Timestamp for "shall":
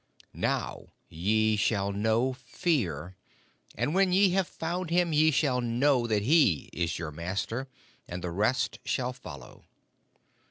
1.57-1.91, 5.29-5.61, 8.83-9.13